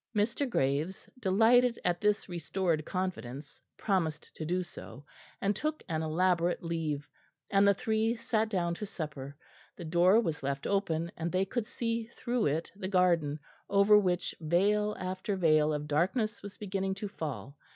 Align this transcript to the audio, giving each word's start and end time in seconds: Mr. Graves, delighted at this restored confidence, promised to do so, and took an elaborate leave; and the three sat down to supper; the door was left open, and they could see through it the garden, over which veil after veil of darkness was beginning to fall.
Mr. 0.15 0.49
Graves, 0.49 1.07
delighted 1.19 1.77
at 1.85 2.01
this 2.01 2.27
restored 2.27 2.83
confidence, 2.85 3.61
promised 3.77 4.33
to 4.35 4.43
do 4.43 4.63
so, 4.63 5.05
and 5.39 5.55
took 5.55 5.83
an 5.87 6.01
elaborate 6.01 6.63
leave; 6.63 7.07
and 7.51 7.67
the 7.67 7.73
three 7.75 8.15
sat 8.15 8.49
down 8.49 8.73
to 8.73 8.83
supper; 8.83 9.37
the 9.77 9.85
door 9.85 10.19
was 10.19 10.41
left 10.41 10.65
open, 10.65 11.11
and 11.15 11.31
they 11.31 11.45
could 11.45 11.67
see 11.67 12.05
through 12.15 12.47
it 12.47 12.71
the 12.75 12.87
garden, 12.87 13.39
over 13.69 13.95
which 13.95 14.33
veil 14.41 14.95
after 14.99 15.35
veil 15.35 15.71
of 15.71 15.87
darkness 15.87 16.41
was 16.41 16.57
beginning 16.57 16.95
to 16.95 17.07
fall. 17.07 17.55